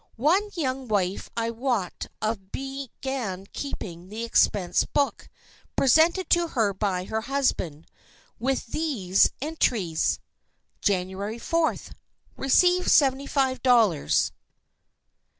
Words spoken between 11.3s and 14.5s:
fourth. Received $75.00 (Seventy five dollars).